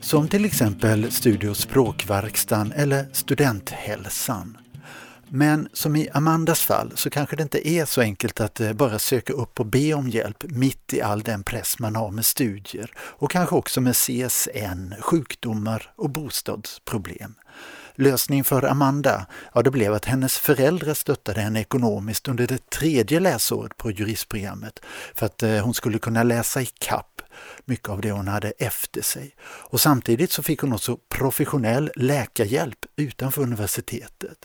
Som 0.00 0.28
till 0.28 0.44
exempel 0.44 1.10
Studie 1.10 1.48
och 1.48 1.56
språkverkstan 1.56 2.72
eller 2.72 3.06
Studenthälsan. 3.12 4.56
Men 5.28 5.68
som 5.72 5.96
i 5.96 6.08
Amandas 6.12 6.60
fall 6.60 6.92
så 6.94 7.10
kanske 7.10 7.36
det 7.36 7.42
inte 7.42 7.68
är 7.68 7.84
så 7.84 8.00
enkelt 8.00 8.40
att 8.40 8.60
eh, 8.60 8.72
bara 8.72 8.98
söka 8.98 9.32
upp 9.32 9.60
och 9.60 9.66
be 9.66 9.94
om 9.94 10.08
hjälp 10.08 10.44
mitt 10.48 10.92
i 10.92 11.02
all 11.02 11.22
den 11.22 11.42
press 11.42 11.78
man 11.78 11.96
har 11.96 12.10
med 12.10 12.24
studier 12.24 12.90
och 12.96 13.30
kanske 13.30 13.54
också 13.54 13.80
med 13.80 13.94
CSN, 13.96 14.94
sjukdomar 15.00 15.92
och 15.96 16.10
bostadsproblem. 16.10 17.34
Lösning 17.96 18.44
för 18.44 18.62
Amanda, 18.62 19.26
ja 19.54 19.62
det 19.62 19.70
blev 19.70 19.94
att 19.94 20.04
hennes 20.04 20.38
föräldrar 20.38 20.94
stöttade 20.94 21.40
henne 21.40 21.60
ekonomiskt 21.60 22.28
under 22.28 22.46
det 22.46 22.70
tredje 22.70 23.20
läsåret 23.20 23.76
på 23.76 23.90
juristprogrammet 23.90 24.80
för 25.14 25.26
att 25.26 25.42
eh, 25.42 25.58
hon 25.58 25.74
skulle 25.74 25.98
kunna 25.98 26.22
läsa 26.22 26.62
i 26.62 26.66
kapp 26.66 27.22
mycket 27.64 27.88
av 27.88 28.00
det 28.00 28.10
hon 28.10 28.28
hade 28.28 28.50
efter 28.50 29.02
sig. 29.02 29.34
Och 29.42 29.80
samtidigt 29.80 30.30
så 30.30 30.42
fick 30.42 30.60
hon 30.60 30.72
också 30.72 30.98
professionell 31.08 31.90
läkarhjälp 31.96 32.78
utanför 32.96 33.42
universitetet. 33.42 34.38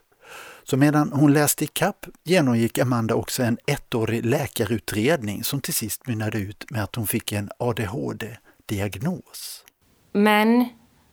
Så 0.64 0.78
medan 0.78 1.12
hon 1.14 1.34
läste 1.34 1.64
i 1.64 1.68
kapp 1.68 2.06
genomgick 2.24 2.78
Amanda 2.78 3.16
också 3.16 3.44
en 3.44 3.58
ettårig 3.68 4.26
läkarutredning 4.26 5.44
som 5.44 5.62
till 5.62 5.74
sist 5.74 6.08
mynnade 6.08 6.38
ut 6.38 6.72
med 6.72 6.84
att 6.84 6.96
hon 6.96 7.08
fick 7.08 7.32
en 7.32 7.50
ADHD-diagnos. 7.60 9.66
Men, 10.14 10.70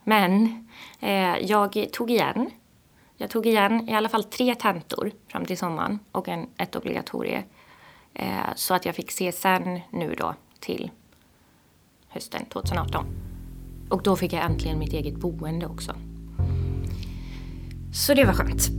men, 0.09 0.67
eh, 0.99 1.37
jag 1.37 1.87
tog 1.91 2.11
igen. 2.11 2.49
Jag 3.17 3.29
tog 3.29 3.45
igen 3.45 3.89
i 3.89 3.93
alla 3.93 4.09
fall 4.09 4.23
tre 4.23 4.55
tentor 4.55 5.11
fram 5.27 5.45
till 5.45 5.57
sommaren 5.57 5.99
och 6.11 6.27
en, 6.27 6.47
ett 6.57 6.75
obligatorium. 6.75 7.43
Eh, 8.13 8.27
så 8.55 8.73
att 8.73 8.85
jag 8.85 8.95
fick 8.95 9.11
CSN 9.11 9.79
nu 9.91 10.15
då 10.17 10.35
till 10.59 10.91
hösten 12.07 12.45
2018. 12.45 13.05
Och 13.89 14.03
då 14.03 14.15
fick 14.15 14.33
jag 14.33 14.45
äntligen 14.45 14.79
mitt 14.79 14.93
eget 14.93 15.15
boende 15.15 15.65
också. 15.65 15.95
Så 17.93 18.13
det 18.13 18.25
var 18.25 18.33
skönt. 18.33 18.69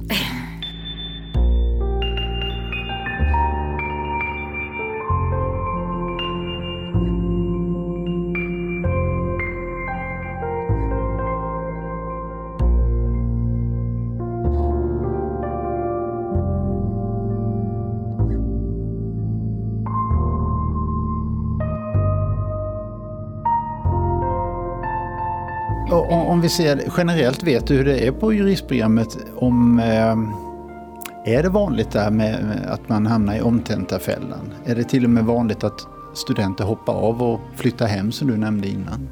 Om 26.40 26.42
vi 26.42 26.48
ser 26.48 26.82
generellt, 26.96 27.42
vet 27.42 27.66
du 27.66 27.76
hur 27.76 27.84
det 27.84 28.06
är 28.06 28.12
på 28.12 28.32
juristprogrammet? 28.32 29.18
Om, 29.36 29.78
eh, 29.78 31.34
är 31.34 31.42
det 31.42 31.48
vanligt 31.48 31.90
där 31.90 32.10
med 32.10 32.66
att 32.70 32.88
man 32.88 33.06
hamnar 33.06 33.36
i 33.36 33.40
omtentafällan? 33.40 34.54
Är 34.64 34.74
det 34.74 34.84
till 34.84 35.04
och 35.04 35.10
med 35.10 35.24
vanligt 35.24 35.64
att 35.64 35.86
studenter 36.14 36.64
hoppar 36.64 36.92
av 36.92 37.22
och 37.22 37.40
flyttar 37.56 37.86
hem 37.86 38.12
som 38.12 38.28
du 38.28 38.36
nämnde 38.36 38.68
innan? 38.68 39.08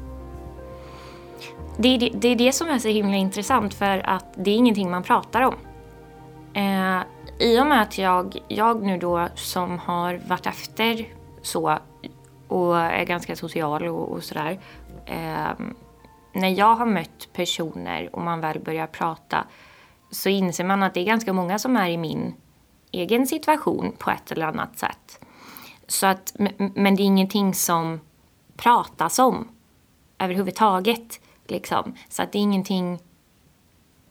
Det 1.77 1.87
är 1.87 1.99
det, 1.99 2.11
det 2.13 2.27
är 2.27 2.35
det, 2.35 2.53
som 2.53 2.69
är 2.69 2.79
så 2.79 2.87
himla 2.87 3.15
intressant 3.15 3.73
för 3.73 4.09
att 4.09 4.25
det 4.35 4.51
är 4.51 4.55
ingenting 4.55 4.91
man 4.91 5.03
pratar 5.03 5.41
om. 5.41 5.55
Eh, 6.53 7.01
I 7.39 7.61
och 7.61 7.67
med 7.67 7.81
att 7.81 7.97
jag, 7.97 8.37
jag 8.47 8.81
nu 8.81 8.97
då 8.97 9.27
som 9.35 9.79
har 9.79 10.19
varit 10.27 10.45
efter 10.45 11.05
så 11.41 11.77
och 12.47 12.77
är 12.77 13.03
ganska 13.03 13.35
social 13.35 13.87
och, 13.87 14.11
och 14.11 14.23
sådär. 14.23 14.59
Eh, 15.05 15.51
när 16.33 16.49
jag 16.49 16.75
har 16.75 16.85
mött 16.85 17.29
personer 17.33 18.15
och 18.15 18.21
man 18.21 18.41
väl 18.41 18.59
börjar 18.59 18.87
prata 18.87 19.47
så 20.11 20.29
inser 20.29 20.63
man 20.63 20.83
att 20.83 20.93
det 20.93 20.99
är 20.99 21.05
ganska 21.05 21.33
många 21.33 21.59
som 21.59 21.75
är 21.75 21.89
i 21.89 21.97
min 21.97 22.33
egen 22.91 23.27
situation 23.27 23.95
på 23.97 24.11
ett 24.11 24.31
eller 24.31 24.45
annat 24.45 24.79
sätt. 24.79 25.19
Så 25.87 26.07
att, 26.07 26.35
men 26.57 26.95
det 26.95 27.03
är 27.03 27.05
ingenting 27.05 27.53
som 27.53 27.99
pratas 28.57 29.19
om 29.19 29.47
överhuvudtaget. 30.19 31.19
Liksom. 31.47 31.93
Så 32.09 32.23
att 32.23 32.31
det 32.31 32.37
är 32.37 32.41
ingenting... 32.41 32.99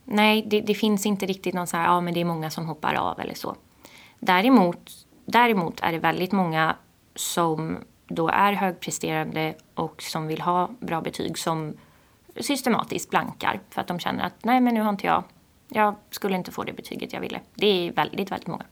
Nej, 0.04 0.44
det, 0.46 0.60
det, 0.60 0.74
finns 0.74 1.06
inte 1.06 1.26
riktigt 1.26 1.54
någon 1.54 1.66
så 1.66 1.76
här, 1.76 1.84
ja 1.84 2.00
men 2.00 2.14
det 2.14 2.20
är 2.20 2.24
många 2.24 2.50
som 2.50 2.66
hoppar 2.66 2.94
av 2.94 3.20
eller 3.20 3.34
så. 3.34 3.56
Däremot, 4.20 4.90
däremot 5.24 5.80
är 5.80 5.92
det 5.92 5.98
väldigt 5.98 6.32
många 6.32 6.76
som 7.14 7.78
då 8.08 8.28
är 8.28 8.52
högpresterande 8.52 9.54
och 9.74 10.02
som 10.02 10.26
vill 10.26 10.40
ha 10.40 10.70
bra 10.80 11.00
betyg 11.00 11.38
som 11.38 11.74
systematiskt 12.40 13.10
blankar 13.10 13.60
för 13.70 13.80
att 13.80 13.86
de 13.86 13.98
känner 13.98 14.24
att 14.24 14.44
nej 14.44 14.60
men 14.60 14.74
nu 14.74 14.80
har 14.80 14.90
inte 14.90 15.06
jag, 15.06 15.24
jag 15.68 15.94
skulle 16.10 16.36
inte 16.36 16.50
få 16.50 16.64
det 16.64 16.72
betyget 16.72 17.12
jag 17.12 17.20
ville. 17.20 17.40
Det 17.54 17.66
är 17.66 17.92
väldigt, 17.92 18.30
väldigt 18.30 18.48
många. 18.48 18.64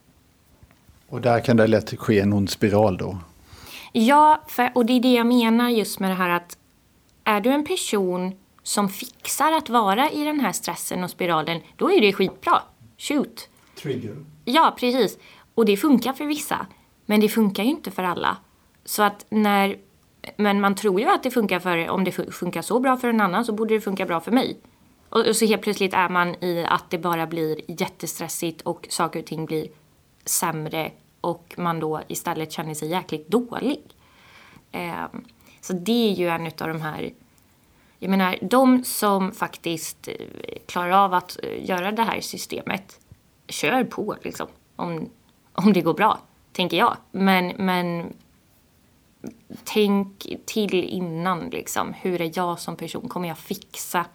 Och 1.08 1.20
där 1.20 1.40
kan 1.40 1.56
det 1.56 1.66
lätt 1.66 1.99
ske 1.99 2.20
en 2.20 2.32
ond 2.32 2.50
spiral 2.50 2.96
då? 2.96 3.18
Ja, 3.92 4.42
för, 4.46 4.70
och 4.75 4.87
det 4.87 4.92
är 4.92 5.00
det 5.00 5.12
jag 5.12 5.26
menar 5.26 5.68
just 5.68 6.00
med 6.00 6.11
det 6.11 6.14
här 6.14 6.30
att 6.30 6.58
är 7.25 7.40
du 7.40 7.50
en 7.50 7.64
person 7.64 8.32
som 8.62 8.88
fixar 8.88 9.52
att 9.52 9.68
vara 9.68 10.11
i 10.11 10.25
den 10.25 10.40
här 10.40 10.52
stressen 10.52 11.04
och 11.04 11.11
spiralen, 11.11 11.61
då 11.76 11.92
är 11.92 12.00
det 12.00 12.12
skitbra. 12.12 12.62
Shoot! 12.99 13.49
Trigger. 13.82 14.16
Ja, 14.44 14.76
precis. 14.78 15.18
Och 15.54 15.64
det 15.64 15.76
funkar 15.76 16.12
för 16.12 16.26
vissa. 16.26 16.66
Men 17.06 17.20
det 17.20 17.28
funkar 17.28 17.62
ju 17.62 17.70
inte 17.70 17.90
för 17.90 18.02
alla. 18.02 18.37
Så 18.85 19.02
att 19.02 19.26
när 19.28 19.76
men 20.37 20.61
man 20.61 20.75
tror 20.75 21.00
ju 21.00 21.06
att 21.06 21.23
det 21.23 21.30
funkar 21.30 21.61
för, 21.61 21.88
om 21.88 22.04
det 22.04 22.12
funkar 22.12 22.62
så 22.62 22.80
bra 22.80 22.97
för 22.97 23.09
en 23.09 23.21
annan 23.21 23.45
så 23.45 23.52
borde 23.52 23.75
det 23.75 23.80
funka 23.80 24.06
bra 24.06 24.21
för 24.21 24.33
mig. 24.33 24.59
Och, 25.09 25.37
så 25.37 25.47
helt 25.47 25.62
plötsligt 25.62 25.95
är 25.95 26.09
man 26.09 26.45
i 26.45 26.64
att 26.68 26.90
det 26.90 26.99
bara 26.99 27.26
blir 27.26 27.80
jättestressigt 27.80 28.62
och 28.62 28.87
saker 28.90 29.21
och 29.21 29.26
ting 29.26 29.47
blir 29.47 29.68
sämre 30.25 30.90
och 31.21 31.54
man 31.56 31.80
då 31.80 32.00
istället 32.09 32.52
känner 32.52 32.75
sig 32.75 32.88
jäkligt 32.88 33.28
dålig. 33.28 33.83
Eh, 34.73 35.04
så 35.61 35.73
det 35.73 36.11
är 36.11 36.12
ju 36.12 36.28
en 36.28 36.47
av 36.47 36.68
de 36.68 36.80
här 36.80 37.12
jag 37.99 38.11
menar, 38.11 38.37
de 38.40 38.85
som 38.85 39.33
faktiskt 39.33 40.09
eh, 40.09 40.14
klarar 40.66 40.90
av 41.04 41.14
att 41.14 41.38
eh, 41.42 41.68
göra 41.68 41.92
det 41.92 42.02
här 42.02 42.21
systemet, 42.21 43.00
kör 43.49 43.85
på 43.85 44.16
liksom. 44.23 44.47
Om, 44.76 45.11
om 45.52 45.73
det 45.73 45.80
går 45.80 45.95
bra, 45.95 46.18
tänker 46.52 46.76
jag. 46.76 46.97
Men, 47.12 47.52
men 47.59 48.14
tänk 49.64 50.26
till 50.47 50.85
innan 50.85 51.50
liksom. 51.50 51.92
Hur 51.92 52.21
är 52.21 52.30
jag 52.35 52.59
som 52.59 52.76
person? 52.76 53.09
Kommer 53.09 53.28
jag 53.28 53.38
fixa 53.38 54.06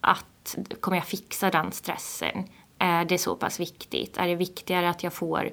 att, 0.00 0.56
kommer 0.80 0.96
jag 0.96 1.06
fixa 1.06 1.50
den 1.50 1.72
stressen? 1.72 2.44
Är 2.78 3.04
det 3.04 3.18
så 3.18 3.36
pass 3.36 3.60
viktigt? 3.60 4.16
Är 4.16 4.28
det 4.28 4.34
viktigare 4.34 4.90
att 4.90 5.02
jag 5.02 5.12
får 5.12 5.50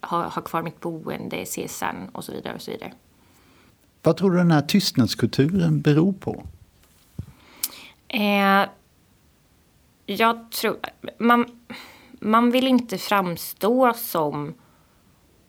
ha, 0.00 0.28
ha 0.28 0.42
kvar 0.42 0.62
mitt 0.62 0.80
boende, 0.80 1.44
CSN 1.44 2.08
och 2.12 2.24
så 2.24 2.32
vidare 2.32 2.54
och 2.54 2.62
så 2.62 2.70
vidare. 2.70 2.92
Vad 4.02 4.16
tror 4.16 4.30
du 4.30 4.36
den 4.36 4.50
här 4.50 4.62
tystnadskulturen 4.62 5.80
beror 5.80 6.12
på? 6.12 6.42
Eh, 8.08 8.68
jag 10.06 10.50
tror... 10.50 10.78
Man, 11.18 11.60
man 12.12 12.50
vill 12.50 12.66
inte 12.66 12.98
framstå 12.98 13.92
som 13.94 14.54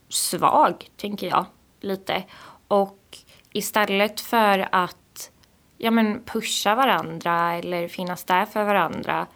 svag, 0.10 0.90
tänker 0.98 1.28
jag 1.28 1.46
lite. 1.82 2.24
Och 2.68 3.18
istället 3.54 4.20
för 4.20 4.68
att 4.72 5.32
ja, 5.78 5.92
men 5.92 6.24
pusha 6.24 6.76
varandra 6.76 7.54
eller 7.54 7.88
finnas 7.88 8.24
där 8.24 8.46
för 8.46 8.64
varandra 8.64 9.28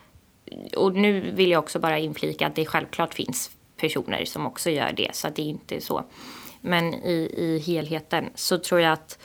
och 0.76 0.96
nu 0.96 1.32
vill 1.32 1.52
jag 1.52 1.60
också 1.60 1.80
bara 1.80 2.00
inflika 2.00 2.48
att 2.48 2.56
det 2.56 2.66
självklart 2.66 3.14
finns 3.14 3.52
personer 3.78 4.26
som 4.26 4.46
också 4.46 4.70
gör 4.70 4.92
det, 4.92 5.16
så 5.16 5.28
att 5.28 5.36
det 5.36 5.56
är 5.70 5.80
så. 5.80 6.04
Men 6.62 6.94
i, 6.94 7.34
i 7.38 7.60
helheten 7.60 8.30
så 8.36 8.58
tror 8.58 8.82
jag 8.82 8.94
att 8.94 9.20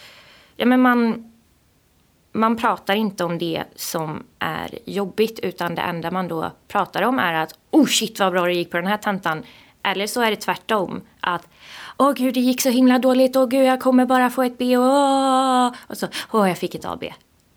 ja, 0.57 0.67
men 0.67 0.83
man, 0.83 1.33
man 2.33 2.57
pratar 2.57 2.95
inte 2.95 3.25
om 3.25 3.39
det 3.39 3.65
som 3.77 4.23
är 4.39 4.79
jobbigt 4.85 5.39
utan 5.39 5.75
det 5.75 5.83
enda 5.83 6.11
man 6.11 6.29
då 6.29 6.51
pratar 6.69 7.03
om 7.03 7.19
är 7.19 7.35
att 7.35 7.59
oh 7.71 7.87
shit 7.87 8.21
vad 8.21 8.33
bra 8.33 8.45
det 8.45 8.53
gick 8.53 8.71
på 8.71 8.77
den 8.77 8.87
här 8.87 8.97
tentan. 8.97 9.43
Eller 9.83 10.07
så 10.07 10.21
är 10.21 10.31
det 10.31 10.37
tvärtom. 10.37 11.01
Att 11.21 11.49
åh 12.01 12.13
gud 12.13 12.35
det 12.35 12.41
gick 12.41 12.61
så 12.61 12.71
himla 12.71 12.99
dåligt, 12.99 13.37
åh 13.37 13.47
gud 13.47 13.65
jag 13.65 13.81
kommer 13.81 14.07
bara 14.07 14.31
få 14.31 14.43
ett 14.43 14.59
B 14.59 14.77
och, 14.77 14.85
åh. 14.85 15.73
och 15.87 15.99
så 15.99 16.07
åh 16.31 16.49
jag 16.49 16.59
fick 16.59 16.75
ett 16.75 16.85
AB. 16.85 17.05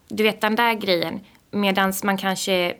Du 0.07 0.23
vet 0.23 0.41
den 0.41 0.55
där 0.55 0.73
grejen. 0.73 1.19
medans 1.51 2.03
man 2.03 2.17
kanske, 2.17 2.75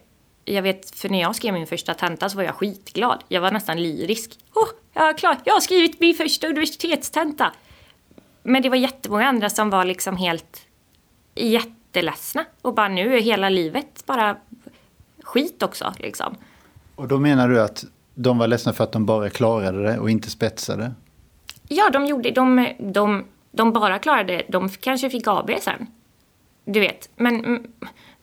jag 0.46 0.62
vet 0.62 0.96
för 0.96 1.10
när 1.10 1.22
jag 1.22 1.36
skrev 1.36 1.54
min 1.54 1.68
första 1.68 1.94
tenta 1.94 2.30
så 2.30 2.38
var 2.38 2.44
jag 2.44 2.56
skitglad. 2.56 3.24
Jag 3.28 3.42
var 3.42 3.52
nästan 3.52 3.84
lyrisk. 3.84 4.40
Åh, 4.54 4.68
jag 4.94 5.10
är 5.10 5.14
klar, 5.14 5.38
jag 5.44 5.54
har 5.54 5.60
skrivit 5.60 6.00
min 6.00 6.16
första 6.16 6.48
universitetstenta. 6.48 7.52
Men 8.44 8.62
det 8.62 8.70
var 8.70 8.78
jättemånga 8.78 9.28
andra 9.28 9.50
som 9.50 9.70
var 9.70 9.86
liksom 9.86 10.18
helt 10.18 10.62
jätteledsna 11.36 12.46
och 12.62 12.74
bara 12.74 12.88
nu 12.88 13.18
är 13.18 13.22
hela 13.22 13.50
livet 13.50 14.04
bara 14.06 14.38
skit 15.24 15.64
också 15.64 15.94
liksom. 15.98 16.36
Och 16.96 17.08
då 17.08 17.20
menar 17.20 17.50
du 17.50 17.62
att 17.62 17.86
de 18.16 18.38
var 18.38 18.48
ledsna 18.48 18.74
för 18.74 18.84
att 18.84 18.92
de 18.92 19.06
bara 19.06 19.30
klarade 19.30 19.84
det 19.84 20.00
och 20.00 20.10
inte 20.10 20.30
spetsade? 20.30 20.92
Ja, 21.74 21.90
de 21.90 22.06
gjorde 22.06 22.32
de, 22.32 22.74
de, 22.80 23.26
de 23.52 23.74
bara 23.74 24.00
klarade 24.00 24.34
det. 24.34 24.44
De 24.50 24.70
kanske 24.70 25.10
fick 25.10 25.28
AB 25.28 25.52
sen. 25.62 25.88
Du 26.66 26.80
vet, 26.80 27.10
men 27.16 27.46
mm, 27.46 27.72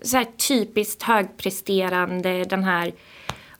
så 0.02 0.16
här 0.16 0.24
typiskt 0.24 1.02
högpresterande 1.02 2.44
den 2.44 2.64
här 2.64 2.92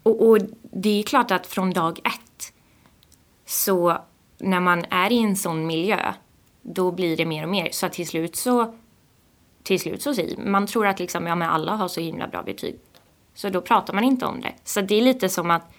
och, 0.02 0.28
och 0.28 0.38
det 0.62 0.98
är 0.98 1.02
klart 1.02 1.30
att 1.30 1.46
från 1.46 1.70
dag 1.70 1.98
ett 1.98 2.52
så 3.46 3.98
när 4.38 4.60
man 4.60 4.84
är 4.90 5.12
i 5.12 5.18
en 5.18 5.36
sån 5.36 5.66
miljö 5.66 6.12
då 6.62 6.90
blir 6.92 7.16
det 7.16 7.26
mer 7.26 7.42
och 7.42 7.48
mer. 7.48 7.68
Så 7.72 7.88
till 7.88 8.06
slut 8.06 8.36
så 8.36 8.74
till 9.62 9.80
slut 9.80 10.02
så 10.02 10.14
säger 10.14 10.36
man 10.36 10.66
tror 10.66 10.86
att 10.86 10.98
liksom, 10.98 11.26
ja, 11.26 11.34
men 11.34 11.50
alla 11.50 11.76
har 11.76 11.88
så 11.88 12.00
himla 12.00 12.28
bra 12.28 12.42
betyg. 12.42 12.78
Så 13.34 13.48
då 13.48 13.60
pratar 13.60 13.94
man 13.94 14.04
inte 14.04 14.26
om 14.26 14.40
det. 14.40 14.54
Så 14.64 14.80
det 14.80 14.94
är 14.94 15.02
lite 15.02 15.28
som 15.28 15.50
att 15.50 15.72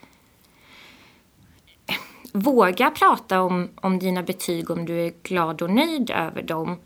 våga 2.32 2.92
prata 2.92 3.42
om, 3.42 3.70
om 3.76 4.00
dina 4.00 4.24
betyg 4.24 4.70
om 4.70 4.86
du 4.86 5.06
är 5.06 5.14
glad 5.24 5.62
och 5.62 5.70
nöjd 5.70 6.10
över 6.10 6.42
dem. 6.42 6.78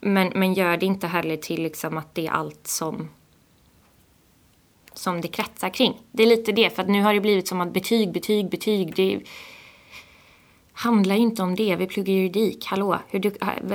Men, 0.00 0.32
men 0.34 0.54
gör 0.54 0.76
det 0.76 0.86
inte 0.86 1.06
heller 1.06 1.36
till 1.36 1.62
liksom 1.62 1.98
att 1.98 2.14
det 2.14 2.26
är 2.26 2.30
allt 2.30 2.66
som, 2.66 3.08
som 4.92 5.20
det 5.20 5.28
kretsar 5.28 5.68
kring. 5.68 6.00
Det 6.12 6.22
är 6.22 6.26
lite 6.26 6.52
det, 6.52 6.70
för 6.70 6.82
att 6.82 6.88
nu 6.88 7.02
har 7.02 7.14
det 7.14 7.20
blivit 7.20 7.48
som 7.48 7.60
att 7.60 7.72
betyg, 7.72 8.12
betyg, 8.12 8.50
betyg. 8.50 8.96
Det 8.96 9.20
handlar 10.72 11.14
ju 11.14 11.20
inte 11.20 11.42
om 11.42 11.54
det. 11.54 11.76
Vi 11.76 11.86
pluggar 11.86 12.14
juridik. 12.14 12.66
Hallå, 12.66 12.98
hur 13.08 13.18
du, 13.18 13.32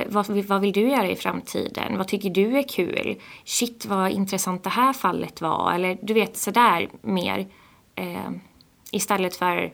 vad, 0.09 0.27
vad 0.27 0.61
vill 0.61 0.71
du 0.71 0.89
göra 0.89 1.09
i 1.09 1.15
framtiden? 1.15 1.97
Vad 1.97 2.07
tycker 2.07 2.29
du 2.29 2.57
är 2.57 2.67
kul? 2.67 3.21
Shit, 3.45 3.85
vad 3.85 4.11
intressant 4.11 4.63
det 4.63 4.69
här 4.69 4.93
fallet 4.93 5.41
var. 5.41 5.73
Eller 5.73 5.97
du 6.01 6.13
vet, 6.13 6.37
sådär 6.37 6.89
mer. 7.01 7.47
Eh, 7.95 8.31
istället 8.91 9.35
för 9.35 9.73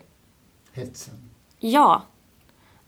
hetsen. 0.74 1.30
Ja. 1.60 2.04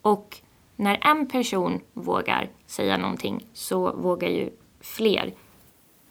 Och 0.01 0.37
när 0.75 1.07
en 1.07 1.27
person 1.27 1.81
vågar 1.93 2.49
säga 2.65 2.97
någonting 2.97 3.45
så 3.53 3.93
vågar 3.95 4.29
ju 4.29 4.49
fler. 4.79 5.33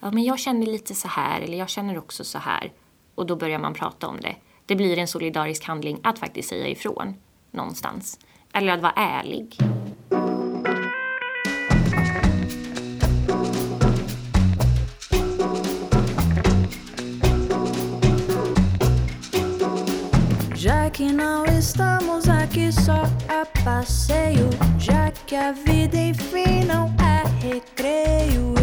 Ja, 0.00 0.10
men 0.10 0.24
jag 0.24 0.38
känner 0.38 0.66
lite 0.66 0.94
så 0.94 1.08
här 1.08 1.40
eller 1.40 1.58
jag 1.58 1.68
känner 1.68 1.98
också 1.98 2.24
så 2.24 2.38
här. 2.38 2.72
Och 3.14 3.26
då 3.26 3.36
börjar 3.36 3.58
man 3.58 3.74
prata 3.74 4.08
om 4.08 4.20
det. 4.20 4.36
Det 4.66 4.76
blir 4.76 4.98
en 4.98 5.08
solidarisk 5.08 5.64
handling 5.64 6.00
att 6.02 6.18
faktiskt 6.18 6.48
säga 6.48 6.68
ifrån 6.68 7.14
någonstans. 7.50 8.18
Eller 8.52 8.72
att 8.72 8.82
vara 8.82 8.92
ärlig. 8.92 9.56
Estamos 21.70 22.28
aqui 22.28 22.72
só 22.72 23.04
a 23.28 23.46
passeio, 23.62 24.50
já 24.76 25.12
que 25.24 25.36
a 25.36 25.52
vida 25.52 25.96
enfim 25.96 26.64
não 26.64 26.92
é 26.98 27.22
recreio, 27.46 28.59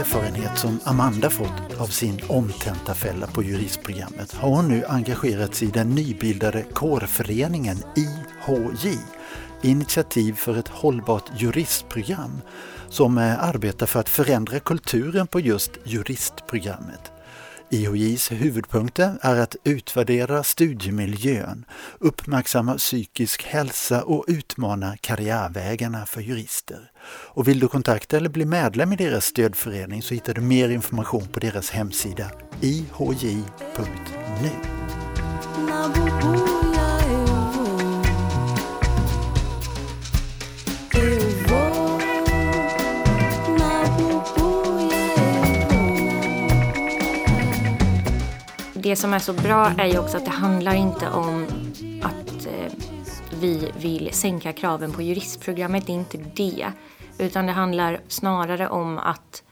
erfarenhet 0.00 0.58
som 0.58 0.80
Amanda 0.84 1.30
fått 1.30 1.80
av 1.80 1.86
sin 1.86 2.20
omtentafälla 2.28 3.26
på 3.26 3.42
juristprogrammet 3.42 4.32
har 4.32 4.48
hon 4.48 4.68
nu 4.68 4.84
engagerat 4.84 5.54
sig 5.54 5.68
i 5.68 5.70
den 5.70 5.90
nybildade 5.90 6.62
kårföreningen 6.62 7.76
IHJ, 7.96 8.98
Initiativ 9.62 10.32
för 10.32 10.56
ett 10.56 10.68
hållbart 10.68 11.24
juristprogram, 11.36 12.40
som 12.88 13.18
eh, 13.18 13.44
arbetar 13.44 13.86
för 13.86 14.00
att 14.00 14.08
förändra 14.08 14.60
kulturen 14.60 15.26
på 15.26 15.40
just 15.40 15.70
juristprogrammet. 15.84 17.12
IHJs 17.70 18.32
huvudpunkter 18.32 19.18
är 19.20 19.36
att 19.36 19.56
utvärdera 19.64 20.42
studiemiljön, 20.42 21.64
uppmärksamma 21.98 22.74
psykisk 22.74 23.44
hälsa 23.44 24.02
och 24.02 24.24
utmana 24.28 24.96
karriärvägarna 25.00 26.06
för 26.06 26.20
jurister. 26.20 26.90
Och 27.06 27.48
vill 27.48 27.60
du 27.60 27.68
kontakta 27.68 28.16
eller 28.16 28.28
bli 28.28 28.44
medlem 28.44 28.92
i 28.92 28.96
deras 28.96 29.24
stödförening 29.24 30.02
så 30.02 30.14
hittar 30.14 30.34
du 30.34 30.40
mer 30.40 30.68
information 30.68 31.26
på 31.32 31.40
deras 31.40 31.70
hemsida 31.70 32.30
ihj.nu. 32.60 34.77
Det 48.88 48.96
som 48.96 49.14
är 49.14 49.18
så 49.18 49.32
bra 49.32 49.66
är 49.78 49.86
ju 49.86 49.98
också 49.98 50.16
att 50.16 50.24
det 50.24 50.30
handlar 50.30 50.74
inte 50.74 51.10
om 51.10 51.46
att 52.02 52.46
eh, 52.46 52.72
vi 53.40 53.72
vill 53.78 54.12
sänka 54.12 54.52
kraven 54.52 54.92
på 54.92 55.02
juristprogrammet. 55.02 55.86
Det 55.86 55.92
är 55.92 55.94
inte 55.94 56.18
det. 56.18 56.72
Utan 57.18 57.46
det 57.46 57.52
handlar 57.52 58.00
snarare 58.08 58.68
om 58.68 58.98
att 58.98 59.42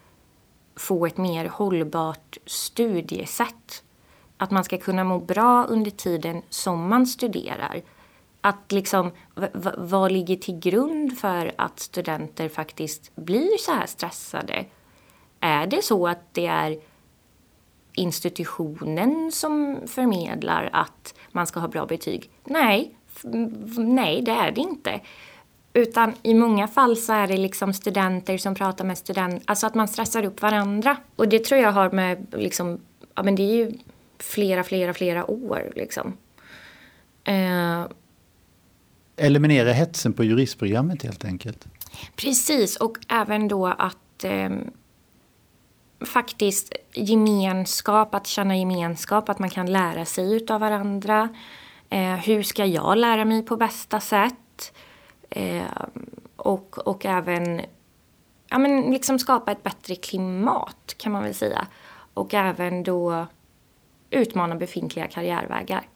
få 0.77 1.07
ett 1.07 1.17
mer 1.17 1.49
hållbart 1.49 2.39
studiesätt. 2.47 3.83
Att 4.37 4.51
man 4.51 4.65
ska 4.65 4.79
kunna 4.79 5.05
må 5.05 5.19
bra 5.19 5.65
under 5.65 5.91
tiden 5.91 6.43
som 6.51 6.89
man 6.89 7.07
studerar. 7.07 7.83
Att 8.41 8.73
liksom, 8.73 9.11
vad 9.77 10.13
ligger 10.13 10.37
till 10.37 10.59
grund 10.59 11.19
för 11.19 11.53
att 11.59 11.81
studenter 11.81 12.49
faktiskt 12.49 13.17
blir 13.17 13.59
så 13.59 13.73
här 13.73 13.87
stressade? 13.87 14.65
Är 15.41 15.67
det 15.67 15.85
så 15.85 16.09
att 16.09 16.21
det 16.33 16.47
är 16.47 16.79
institutionen 17.97 19.33
som 19.33 19.79
förmedlar 19.87 20.71
att 20.73 21.15
man 21.33 21.47
ska 21.47 21.61
ha 21.61 21.69
bra 21.69 21.87
betyg? 21.87 22.31
Nej, 22.45 22.95
nej 23.79 24.23
det 24.23 24.33
är 24.33 24.53
det 24.53 24.61
inte. 24.61 25.01
Utan 25.73 26.15
i 26.23 26.35
många 26.35 26.69
fall 26.69 26.97
så 26.97 27.13
är 27.13 27.27
det 27.27 27.37
liksom 27.37 27.73
studenter 27.73 28.39
som 28.39 28.55
pratar 28.55 28.85
med 28.85 28.99
studenter, 28.99 29.43
alltså 29.45 29.67
att 29.67 29.75
man 29.75 29.89
stressar 29.89 30.25
upp 30.25 30.43
varandra. 30.43 30.97
Och 31.17 31.29
det 31.29 31.45
tror 31.45 31.61
jag 31.61 31.73
har 31.73 31.91
med 31.91 32.27
liksom, 32.33 32.81
ja 33.15 33.23
men 33.23 33.35
det 33.35 33.43
är 33.43 33.57
ju 33.57 33.73
flera, 34.19 34.65
flera, 34.65 34.95
flera 34.95 35.31
år 35.31 35.73
liksom. 35.77 36.17
Eh, 37.25 37.87
Eliminera 39.17 39.73
hetsen 39.73 40.13
på 40.13 40.25
juristprogrammet 40.25 41.03
helt 41.03 41.25
enkelt. 41.25 41.67
Precis, 42.17 42.77
och 42.77 42.99
även 43.09 43.49
då 43.49 43.67
att 43.67 44.25
eh, 44.25 44.51
faktiskt 46.01 46.73
gemenskap, 46.93 48.15
att 48.15 48.27
känna 48.27 48.57
gemenskap, 48.57 49.29
att 49.29 49.39
man 49.39 49.51
kan 49.51 49.73
lära 49.73 50.05
sig 50.05 50.37
utav 50.37 50.61
varandra. 50.61 51.29
Eh, 51.91 52.15
hur 52.15 52.43
ska 52.43 52.65
jag 52.65 52.99
lära 52.99 53.25
mig 53.25 53.43
på 53.43 53.57
bästa 53.57 54.01
sätt? 54.01 54.73
Eh, 55.31 55.65
och, 56.37 56.79
och 56.79 57.07
även 57.07 57.61
ja, 58.49 58.59
men 58.59 58.81
liksom 58.81 59.19
skapa 59.19 59.53
ett 59.53 59.63
bättre 59.63 59.95
klimat 59.95 60.95
kan 60.99 61.13
man 61.13 61.23
väl 61.23 61.35
säga. 61.35 61.67
Och 62.15 62.35
även 62.35 62.83
då 62.83 63.27
utmana 64.11 64.57
befintliga 64.57 65.07
karriärvägar. 65.07 65.89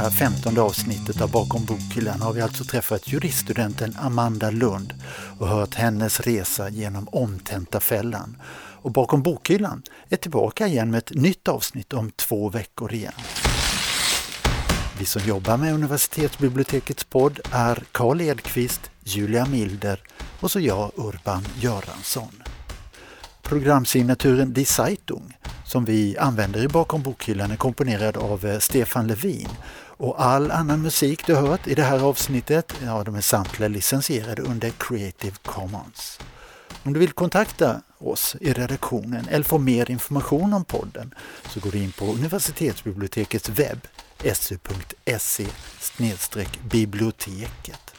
Här 0.00 0.10
femtonde 0.10 0.60
avsnittet 0.60 1.20
av 1.20 1.30
Bakom 1.30 1.64
bokhyllan 1.64 2.20
har 2.20 2.32
vi 2.32 2.40
alltså 2.40 2.64
träffat 2.64 3.08
juriststudenten 3.08 3.96
Amanda 4.00 4.50
Lund 4.50 4.94
och 5.38 5.48
hört 5.48 5.74
hennes 5.74 6.20
resa 6.20 6.68
genom 6.68 7.08
Omtentafällan. 7.08 8.36
Och 8.82 8.90
Bakom 8.90 9.22
bokhyllan 9.22 9.82
är 10.08 10.16
tillbaka 10.16 10.66
igen 10.66 10.90
med 10.90 10.98
ett 10.98 11.14
nytt 11.14 11.48
avsnitt 11.48 11.92
om 11.92 12.10
två 12.10 12.48
veckor 12.48 12.92
igen. 12.92 13.12
Vi 14.98 15.04
som 15.04 15.22
jobbar 15.22 15.56
med 15.56 15.74
universitetsbibliotekets 15.74 17.04
podd 17.04 17.40
är 17.52 17.84
Karl 17.92 18.20
Edqvist, 18.20 18.90
Julia 19.04 19.46
Milder 19.46 20.00
och 20.40 20.50
så 20.50 20.60
jag 20.60 20.90
Urban 20.96 21.46
Göransson. 21.58 22.42
Programsignaturen 23.42 24.52
Die 24.52 24.64
Zeitung 24.64 25.36
som 25.70 25.84
vi 25.84 26.18
använder 26.18 26.64
i 26.64 26.68
Bakom 26.68 27.02
bokhyllan 27.02 27.50
är 27.50 27.56
komponerad 27.56 28.16
av 28.16 28.46
eh, 28.46 28.58
Stefan 28.58 29.06
Levin 29.06 29.48
och 30.00 30.22
all 30.24 30.50
annan 30.50 30.82
musik 30.82 31.26
du 31.26 31.34
hört 31.34 31.66
i 31.66 31.74
det 31.74 31.82
här 31.82 32.00
avsnittet, 32.00 32.74
ja 32.84 33.04
de 33.04 33.14
är 33.14 33.20
samtliga 33.20 33.68
licensierade 33.68 34.42
under 34.42 34.70
Creative 34.70 35.36
Commons. 35.44 36.18
Om 36.82 36.92
du 36.92 37.00
vill 37.00 37.12
kontakta 37.12 37.82
oss 37.98 38.36
i 38.40 38.52
redaktionen 38.52 39.26
eller 39.30 39.44
få 39.44 39.58
mer 39.58 39.90
information 39.90 40.52
om 40.52 40.64
podden 40.64 41.14
så 41.48 41.60
går 41.60 41.70
du 41.70 41.78
in 41.78 41.92
på 41.92 42.04
universitetsbibliotekets 42.04 43.48
webb 43.48 43.80
su.se 44.34 45.46
biblioteket. 46.70 47.94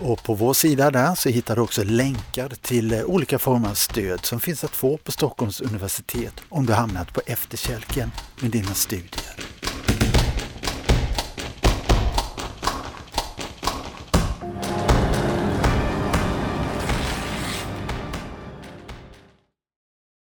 Och 0.00 0.22
på 0.22 0.34
vår 0.34 0.54
sida 0.54 0.90
där 0.90 1.14
så 1.14 1.28
hittar 1.28 1.56
du 1.56 1.62
också 1.62 1.84
länkar 1.84 2.48
till 2.48 2.92
eh, 2.92 3.04
olika 3.04 3.38
former 3.38 3.68
av 3.70 3.74
stöd 3.74 4.24
som 4.24 4.40
finns 4.40 4.64
att 4.64 4.76
få 4.76 4.96
på 4.96 5.12
Stockholms 5.12 5.60
universitet 5.60 6.34
om 6.48 6.66
du 6.66 6.72
hamnat 6.72 7.12
på 7.12 7.20
efterkälken 7.26 8.10
med 8.40 8.50
dina 8.50 8.74
studier. 8.74 9.53